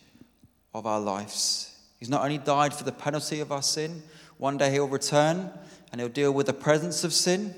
[0.73, 1.72] of our lives.
[2.03, 4.03] He's not only died for the penalty of our sin,
[4.37, 5.49] one day he'll return
[5.89, 7.55] and he'll deal with the presence of sin.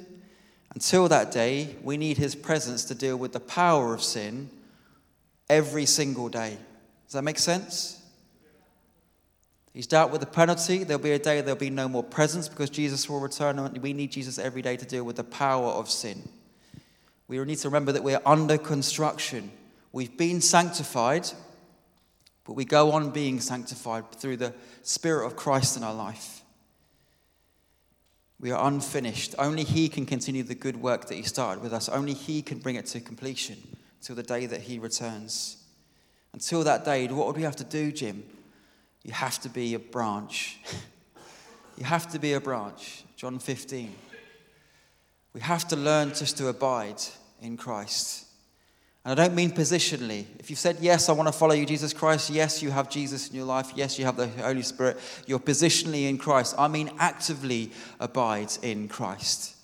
[0.76, 4.52] Until that day, we need his presence to deal with the power of sin
[5.50, 6.60] every single day.
[7.08, 8.00] Does that make sense?
[9.74, 10.84] He's dealt with the penalty.
[10.84, 13.58] There'll be a day there'll be no more presence because Jesus will return.
[13.58, 16.22] And we need Jesus every day to deal with the power of sin.
[17.28, 19.50] We need to remember that we're under construction.
[19.92, 21.32] We've been sanctified,
[22.46, 24.54] but we go on being sanctified through the
[24.84, 26.44] Spirit of Christ in our life.
[28.40, 29.34] We are unfinished.
[29.40, 31.90] Only He can continue the good work that He started with us.
[31.90, 33.58] Only He can bring it to completion
[34.02, 35.58] till the day that He returns.
[36.34, 38.24] Until that day, what would we have to do, Jim?
[39.04, 40.60] You have to be a branch.
[41.78, 43.04] you have to be a branch.
[43.16, 43.96] John 15.
[45.34, 47.02] We have to learn just to abide
[47.42, 48.25] in Christ.
[49.06, 50.26] And I don't mean positionally.
[50.40, 53.30] If you've said, Yes, I want to follow you, Jesus Christ, yes, you have Jesus
[53.30, 56.56] in your life, yes, you have the Holy Spirit, you're positionally in Christ.
[56.58, 59.56] I mean actively abide in Christ.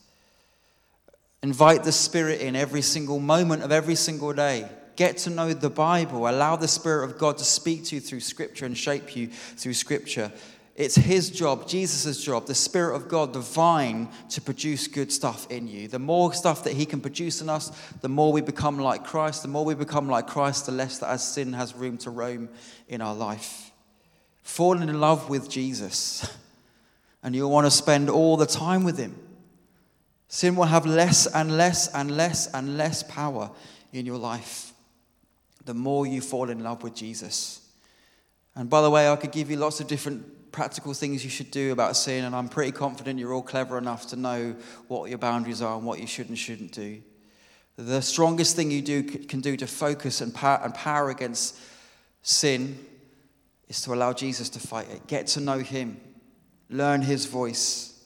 [1.41, 4.69] Invite the Spirit in every single moment of every single day.
[4.95, 6.29] Get to know the Bible.
[6.29, 9.73] Allow the Spirit of God to speak to you through Scripture and shape you through
[9.73, 10.31] Scripture.
[10.81, 15.45] It's his job, Jesus' job, the Spirit of God, the vine, to produce good stuff
[15.51, 15.87] in you.
[15.87, 17.69] The more stuff that he can produce in us,
[18.01, 19.43] the more we become like Christ.
[19.43, 22.49] The more we become like Christ, the less that as sin has room to roam
[22.87, 23.69] in our life.
[24.41, 26.35] Fall in love with Jesus,
[27.23, 29.15] and you'll want to spend all the time with him.
[30.29, 33.51] Sin will have less and less and less and less power
[33.93, 34.73] in your life
[35.63, 37.61] the more you fall in love with Jesus.
[38.55, 41.51] And by the way, I could give you lots of different practical things you should
[41.51, 44.55] do about sin, and I'm pretty confident you're all clever enough to know
[44.87, 47.01] what your boundaries are and what you should and shouldn't do.
[47.77, 51.57] The strongest thing you do, can do to focus and power, and power against
[52.21, 52.77] sin
[53.67, 55.07] is to allow Jesus to fight it.
[55.07, 55.99] Get to know Him,
[56.69, 58.03] learn His voice.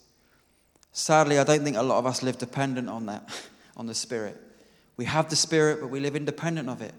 [0.92, 3.28] Sadly, I don't think a lot of us live dependent on that,
[3.78, 4.40] on the Spirit.
[4.98, 6.94] We have the Spirit, but we live independent of it.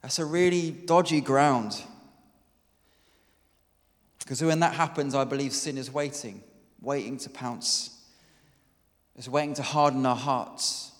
[0.00, 1.82] That's a really dodgy ground.
[4.22, 6.42] Because when that happens, I believe sin is waiting,
[6.80, 7.98] waiting to pounce.
[9.16, 10.92] It's waiting to harden our hearts.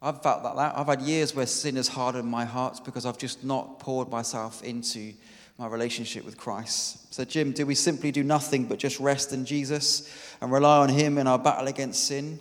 [0.00, 0.78] I've felt like that.
[0.78, 4.62] I've had years where sin has hardened my heart because I've just not poured myself
[4.62, 5.14] into
[5.58, 7.12] my relationship with Christ.
[7.14, 10.88] So, Jim, do we simply do nothing but just rest in Jesus and rely on
[10.88, 12.38] Him in our battle against sin?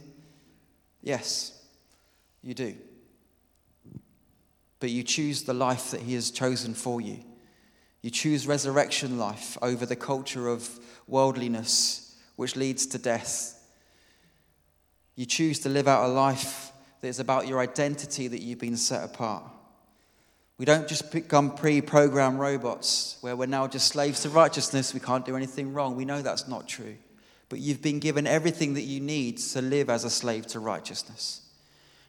[1.02, 1.64] Yes,
[2.42, 2.76] you do.
[4.80, 7.24] But you choose the life that He has chosen for you.
[8.04, 10.70] You choose resurrection life over the culture of
[11.08, 13.60] worldliness, which leads to death.
[15.16, 18.78] You choose to live out a life that is about your identity that you've been
[18.78, 19.44] set apart.
[20.58, 25.00] We don't just become pre programmed robots where we're now just slaves to righteousness, we
[25.00, 25.96] can't do anything wrong.
[25.96, 26.96] We know that's not true.
[27.50, 31.42] But you've been given everything that you need to live as a slave to righteousness.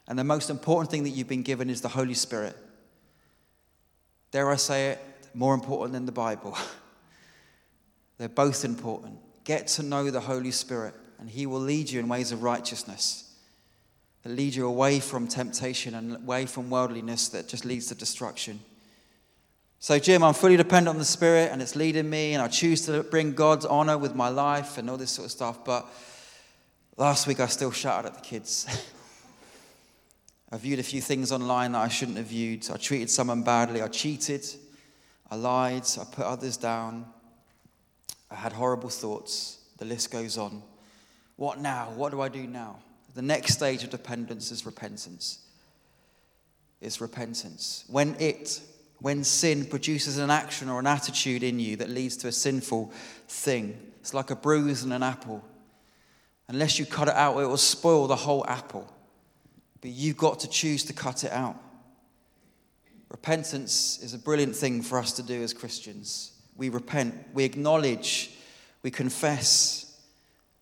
[0.09, 2.57] And the most important thing that you've been given is the Holy Spirit.
[4.31, 6.57] Dare I say it, more important than the Bible.
[8.19, 9.19] They're both important.
[9.45, 13.25] Get to know the Holy Spirit, and He will lead you in ways of righteousness
[14.25, 18.59] that lead you away from temptation and away from worldliness that just leads to destruction.
[19.79, 22.87] So, Jim, I'm fully dependent on the Spirit and it's leading me, and I choose
[22.87, 25.63] to bring God's honor with my life and all this sort of stuff.
[25.63, 25.87] But
[26.97, 28.67] last week I still shouted at the kids.
[30.51, 32.71] I viewed a few things online that I shouldn't have viewed.
[32.71, 33.83] I treated someone badly.
[33.83, 34.47] I cheated.
[35.35, 35.83] I lied.
[36.01, 37.07] I put others down.
[38.31, 39.59] I had horrible thoughts.
[39.79, 40.63] The list goes on.
[41.35, 41.91] What now?
[41.97, 42.79] What do I do now?
[43.17, 45.41] The next stage of dependence is repentance.
[46.81, 47.85] Is repentance.
[47.89, 48.61] When it,
[49.01, 52.93] when sin produces an action or an attitude in you that leads to a sinful
[53.27, 55.45] thing, it's like a bruise and an apple.
[56.47, 58.89] Unless you cut it out, it will spoil the whole apple.
[59.81, 61.61] But you've got to choose to cut it out.
[63.15, 66.33] Repentance is a brilliant thing for us to do as Christians.
[66.57, 68.33] We repent, we acknowledge,
[68.83, 69.97] we confess,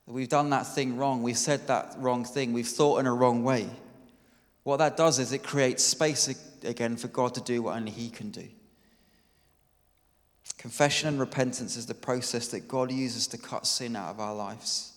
[0.06, 1.22] that We've done that thing wrong.
[1.22, 2.52] We've said that wrong thing.
[2.52, 3.70] We've thought in a wrong way.
[4.64, 6.28] What that does is it creates space
[6.62, 8.46] again for God to do what only He can do.
[10.58, 14.34] Confession and repentance is the process that God uses to cut sin out of our
[14.34, 14.91] lives.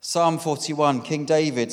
[0.00, 1.72] Psalm 41, King David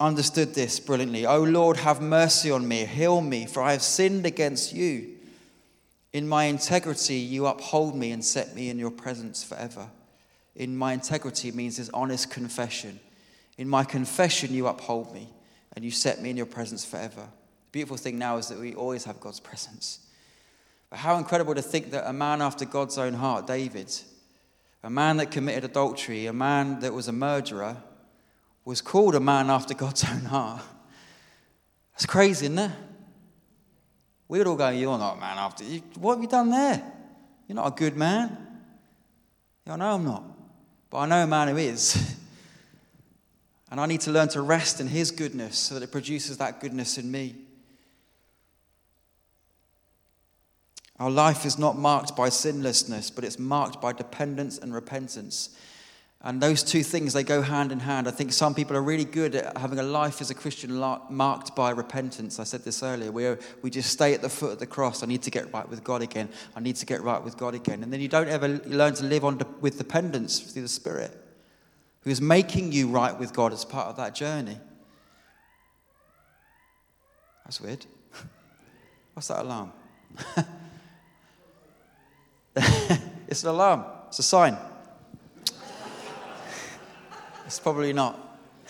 [0.00, 1.26] understood this brilliantly.
[1.26, 5.16] O Lord, have mercy on me, heal me, for I have sinned against you.
[6.12, 9.88] In my integrity, you uphold me and set me in your presence forever
[10.58, 12.98] in my integrity means his honest confession.
[13.56, 15.28] In my confession, you uphold me
[15.74, 17.22] and you set me in your presence forever.
[17.22, 20.00] The beautiful thing now is that we always have God's presence.
[20.90, 23.94] But how incredible to think that a man after God's own heart, David,
[24.82, 27.76] a man that committed adultery, a man that was a murderer,
[28.64, 30.62] was called a man after God's own heart.
[31.92, 32.70] That's crazy, isn't it?
[34.28, 35.64] We would all go, You're not a man after.
[35.64, 36.92] You, what have you done there?
[37.46, 38.36] You're not a good man.
[39.66, 40.22] Yeah, I know I'm not.
[40.90, 42.16] But I know a man who is.
[43.70, 46.60] And I need to learn to rest in his goodness so that it produces that
[46.60, 47.34] goodness in me.
[51.00, 55.50] Our life is not marked by sinlessness, but it's marked by dependence and repentance.
[56.20, 58.08] And those two things, they go hand in hand.
[58.08, 60.76] I think some people are really good at having a life as a Christian
[61.08, 62.40] marked by repentance.
[62.40, 63.12] I said this earlier.
[63.12, 65.04] We, are, we just stay at the foot of the cross.
[65.04, 66.28] I need to get right with God again.
[66.56, 67.84] I need to get right with God again.
[67.84, 71.16] And then you don't ever learn to live on with dependence through the Spirit,
[72.00, 74.58] who is making you right with God as part of that journey.
[77.44, 77.86] That's weird.
[79.14, 79.72] What's that alarm?
[83.28, 84.56] it's an alarm, it's a sign.
[87.46, 88.18] It's probably not.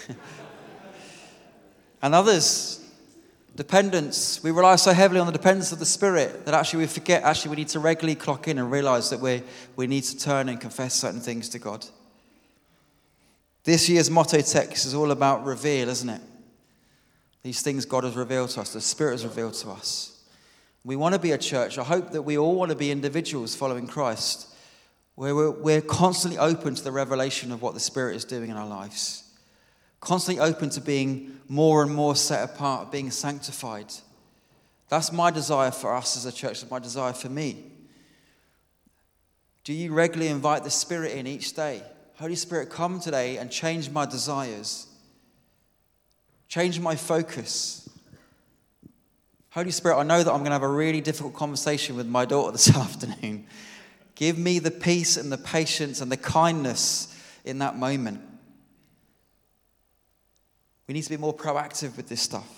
[2.03, 2.81] and others,
[3.57, 4.41] dependence.
[4.41, 7.51] We rely so heavily on the dependence of the Spirit that actually we forget, actually,
[7.51, 9.43] we need to regularly clock in and realize that we,
[9.75, 11.85] we need to turn and confess certain things to God.
[13.65, 16.23] This year's motto text is all about reveal, isn't it?
[17.43, 20.18] These things God has revealed to us, the Spirit has revealed to us.
[20.85, 21.79] We want to be a church.
[21.79, 24.55] I hope that we all want to be individuals following Christ
[25.19, 28.57] where we're, we're constantly open to the revelation of what the Spirit is doing in
[28.57, 29.25] our lives,
[30.01, 33.93] constantly open to being more and more set apart, being sanctified.
[34.89, 37.65] That's my desire for us as a church, that's my desire for me.
[39.65, 41.83] Do you regularly invite the Spirit in each day?
[42.15, 44.87] Holy Spirit, come today and change my desires,
[46.47, 47.88] change my focus.
[49.51, 52.25] Holy Spirit, I know that I'm going to have a really difficult conversation with my
[52.25, 53.47] daughter this afternoon.
[54.15, 58.21] Give me the peace and the patience and the kindness in that moment.
[60.87, 62.49] We need to be more proactive with this stuff.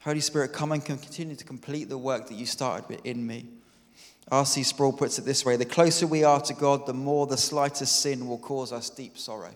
[0.00, 3.46] Holy Spirit, come and continue to complete the work that you started in me.
[4.30, 4.62] R.C.
[4.64, 8.00] Sproul puts it this way The closer we are to God, the more the slightest
[8.00, 9.52] sin will cause us deep sorrow.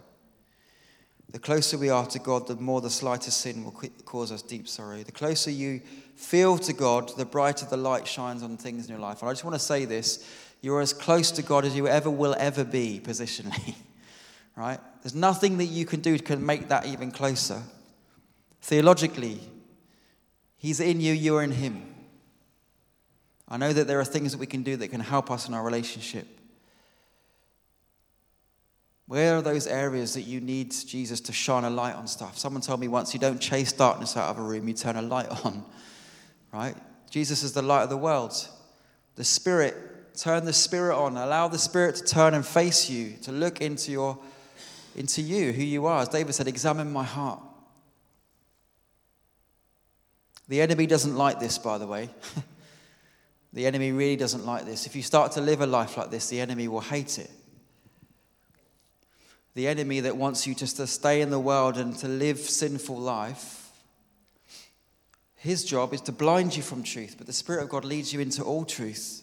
[1.30, 3.70] The closer we are to God, the more the slightest sin will
[4.04, 5.02] cause us deep sorrow.
[5.02, 5.80] The closer you
[6.16, 9.20] feel to God, the brighter the light shines on things in your life.
[9.20, 10.26] And I just want to say this
[10.60, 13.74] you're as close to God as you ever will ever be positionally.
[14.56, 14.80] right?
[15.02, 17.62] There's nothing that you can do to make that even closer.
[18.60, 19.40] Theologically,
[20.58, 21.94] He's in you, you're in Him.
[23.48, 25.54] I know that there are things that we can do that can help us in
[25.54, 26.26] our relationship.
[29.10, 32.38] Where are those areas that you need Jesus to shine a light on stuff?
[32.38, 35.02] Someone told me once you don't chase darkness out of a room, you turn a
[35.02, 35.64] light on.
[36.52, 36.76] Right?
[37.10, 38.32] Jesus is the light of the world.
[39.16, 41.16] The Spirit, turn the Spirit on.
[41.16, 44.16] Allow the Spirit to turn and face you, to look into your
[44.94, 46.02] into you, who you are.
[46.02, 47.40] As David said, examine my heart.
[50.46, 52.10] The enemy doesn't like this, by the way.
[53.52, 54.86] the enemy really doesn't like this.
[54.86, 57.30] If you start to live a life like this, the enemy will hate it
[59.60, 62.96] the enemy that wants you just to stay in the world and to live sinful
[62.96, 63.70] life,
[65.36, 68.20] his job is to blind you from truth, but the Spirit of God leads you
[68.20, 69.22] into all truth.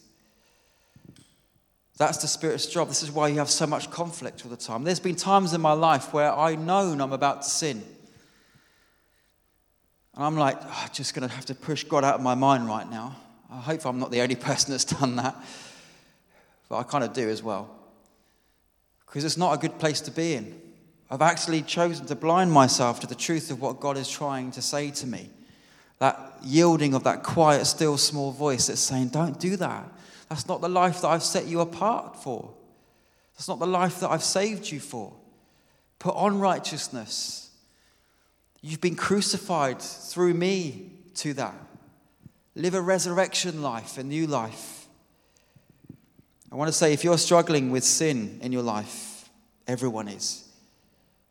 [1.97, 2.87] That's the Spirit's job.
[2.87, 4.83] This is why you have so much conflict all the time.
[4.83, 7.83] There's been times in my life where I known I'm about to sin.
[10.13, 12.35] And I'm like, oh, I'm just going to have to push God out of my
[12.35, 13.15] mind right now.
[13.51, 15.35] I hope I'm not the only person that's done that.
[16.69, 17.76] But I kind of do as well
[19.07, 20.61] because it's not a good place to be in.
[21.09, 24.61] I've actually chosen to blind myself to the truth of what God is trying to
[24.61, 25.29] say to me.
[25.99, 29.89] That yielding of that quiet, still, small voice that's saying, Don't do that.
[30.29, 32.53] That's not the life that I've set you apart for.
[33.35, 35.13] That's not the life that I've saved you for.
[35.99, 37.49] Put on righteousness.
[38.61, 41.55] You've been crucified through me to that.
[42.55, 44.76] Live a resurrection life, a new life.
[46.51, 49.29] I want to say if you're struggling with sin in your life,
[49.67, 50.47] everyone is.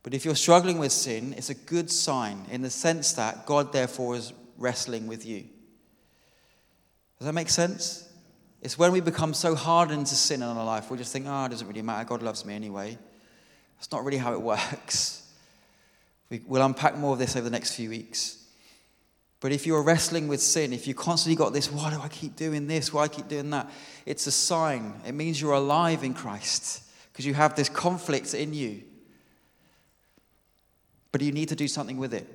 [0.02, 3.72] But if you're struggling with sin, it's a good sign in the sense that God,
[3.72, 5.44] therefore, is wrestling with you.
[7.18, 8.08] Does that make sense?
[8.62, 11.44] It's when we become so hardened to sin in our life, we just think, oh,
[11.46, 12.04] it doesn't really matter.
[12.04, 12.98] God loves me anyway.
[13.76, 15.22] That's not really how it works.
[16.30, 18.45] We, will unpack more of this over the next few weeks.
[19.40, 22.36] But if you're wrestling with sin, if you constantly got this, why do I keep
[22.36, 22.92] doing this?
[22.92, 23.70] Why I keep doing that?
[24.06, 24.94] It's a sign.
[25.06, 26.82] It means you're alive in Christ
[27.12, 28.82] because you have this conflict in you.
[31.12, 32.26] But you need to do something with it.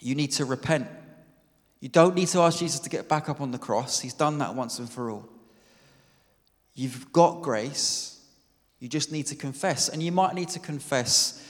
[0.00, 0.88] You need to repent.
[1.80, 4.00] You don't need to ask Jesus to get back up on the cross.
[4.00, 5.28] He's done that once and for all.
[6.74, 8.22] You've got grace.
[8.80, 9.88] You just need to confess.
[9.88, 11.46] And you might need to confess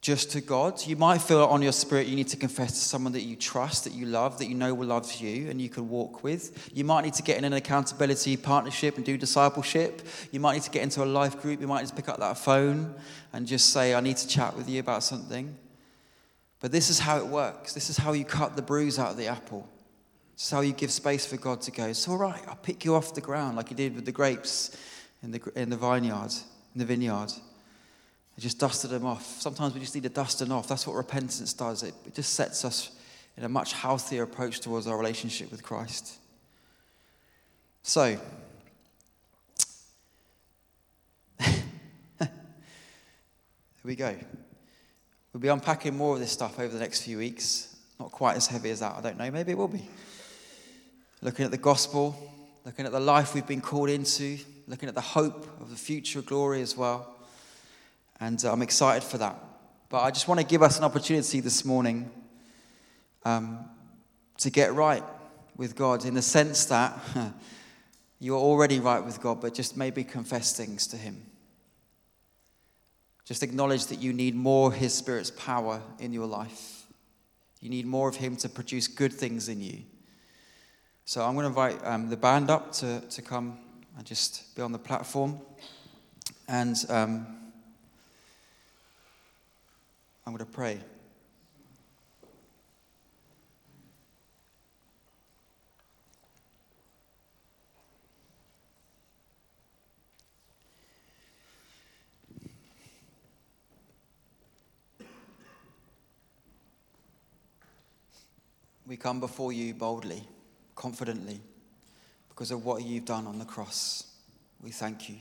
[0.00, 0.80] just to God.
[0.86, 3.84] You might feel on your spirit you need to confess to someone that you trust,
[3.84, 6.70] that you love, that you know will love you and you can walk with.
[6.74, 10.02] You might need to get in an accountability partnership and do discipleship.
[10.30, 11.60] You might need to get into a life group.
[11.60, 12.94] You might need to pick up that phone
[13.32, 15.56] and just say, I need to chat with you about something.
[16.60, 17.74] But this is how it works.
[17.74, 19.68] This is how you cut the bruise out of the apple.
[20.34, 22.86] This is how you give space for God to go, it's all right, I'll pick
[22.86, 24.74] you off the ground like he did with the grapes
[25.22, 26.32] in the, in the vineyard,
[26.74, 27.30] in the vineyard.
[28.40, 29.38] He just dusted them off.
[29.38, 30.66] Sometimes we just need to dust them off.
[30.66, 31.82] That's what repentance does.
[31.82, 32.90] It, it just sets us
[33.36, 36.14] in a much healthier approach towards our relationship with Christ.
[37.82, 38.18] So,
[41.38, 42.30] here
[43.84, 44.16] we go.
[45.34, 47.76] We'll be unpacking more of this stuff over the next few weeks.
[47.98, 49.30] Not quite as heavy as that, I don't know.
[49.30, 49.86] Maybe it will be.
[51.20, 52.16] Looking at the gospel,
[52.64, 56.22] looking at the life we've been called into, looking at the hope of the future
[56.22, 57.18] glory as well.
[58.20, 59.42] And uh, I'm excited for that.
[59.88, 62.10] But I just want to give us an opportunity this morning
[63.24, 63.64] um,
[64.38, 65.02] to get right
[65.56, 66.98] with God in the sense that
[68.20, 71.22] you're already right with God, but just maybe confess things to Him.
[73.24, 76.84] Just acknowledge that you need more His Spirit's power in your life.
[77.60, 79.80] You need more of Him to produce good things in you.
[81.04, 83.58] So I'm going to invite um, the band up to, to come
[83.96, 85.40] and just be on the platform.
[86.46, 86.76] And.
[86.90, 87.39] Um,
[90.30, 90.78] I'm going to pray.
[108.86, 110.22] We come before you boldly,
[110.76, 111.40] confidently,
[112.28, 114.06] because of what you've done on the cross.
[114.62, 115.16] We thank you.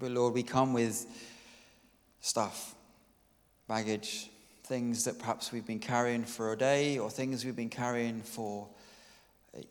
[0.00, 1.06] But Lord, we come with
[2.22, 2.74] stuff,
[3.68, 4.30] baggage,
[4.64, 8.66] things that perhaps we've been carrying for a day or things we've been carrying for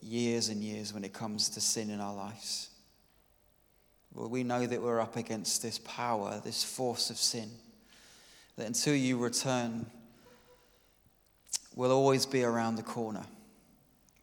[0.02, 2.70] years and years when it comes to sin in our lives.
[4.14, 7.50] Lord, we know that we're up against this power, this force of sin,
[8.56, 9.88] that until you return,
[11.76, 13.26] will always be around the corner.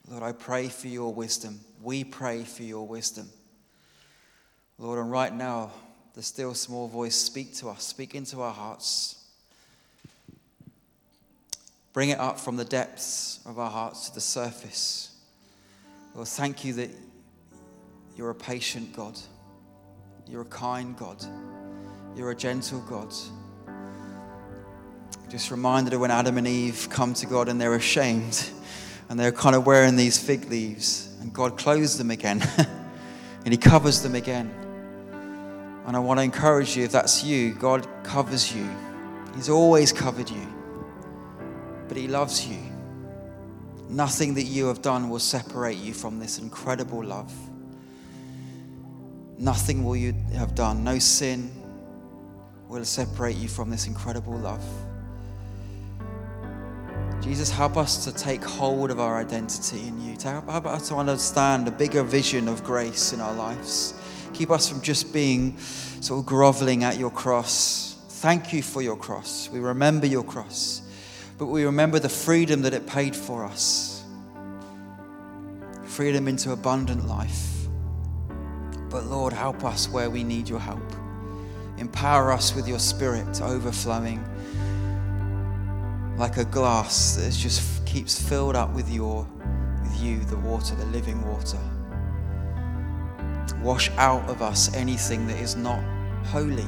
[0.09, 1.59] Lord, I pray for your wisdom.
[1.83, 3.29] We pray for your wisdom.
[4.79, 5.73] Lord, and right now,
[6.17, 9.23] the still small voice, speak to us, speak into our hearts.
[11.93, 15.15] Bring it up from the depths of our hearts to the surface.
[16.15, 16.91] Lord, thank you that
[18.17, 19.19] you're a patient God.
[20.27, 21.23] You're a kind God.
[22.17, 23.13] You're a gentle God.
[25.29, 28.49] Just reminded of when Adam and Eve come to God and they're ashamed
[29.11, 32.43] and they're kind of wearing these fig leaves and God clothes them again
[33.45, 34.66] and He covers them again.
[35.87, 38.69] And I want to encourage you if that's you, God covers you.
[39.37, 40.47] He's always covered you,
[41.89, 42.59] but He loves you.
[43.89, 47.33] Nothing that you have done will separate you from this incredible love.
[49.39, 51.53] Nothing will you have done, no sin
[52.69, 54.65] will separate you from this incredible love.
[57.21, 60.17] Jesus, help us to take hold of our identity in you.
[60.21, 63.95] Help us to understand a bigger vision of grace in our lives.
[64.37, 67.97] Keep us from just being sort of groveling at your cross.
[68.09, 69.49] Thank you for your cross.
[69.51, 70.83] We remember your cross,
[71.39, 73.97] but we remember the freedom that it paid for us
[75.97, 77.69] freedom into abundant life.
[78.91, 80.83] But Lord, help us where we need your help.
[81.79, 84.23] Empower us with your spirit overflowing
[86.19, 89.27] like a glass that just keeps filled up with your
[89.83, 91.59] with you, the water, the living water.
[93.63, 95.83] Wash out of us anything that is not
[96.27, 96.67] holy.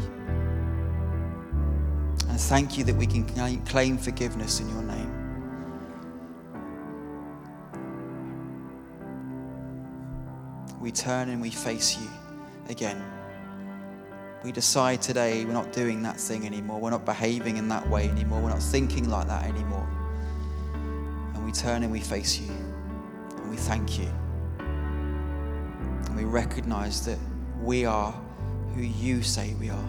[2.28, 3.24] And thank you that we can
[3.64, 5.14] claim forgiveness in your name.
[10.80, 12.08] We turn and we face you
[12.68, 13.04] again.
[14.44, 16.80] We decide today we're not doing that thing anymore.
[16.80, 18.40] We're not behaving in that way anymore.
[18.40, 19.88] We're not thinking like that anymore.
[21.34, 22.52] And we turn and we face you.
[22.52, 24.08] And we thank you
[26.18, 27.18] we recognize that
[27.62, 28.12] we are
[28.74, 29.88] who you say we are.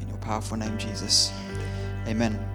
[0.00, 1.30] In your powerful name, Jesus.
[2.06, 2.53] Amen.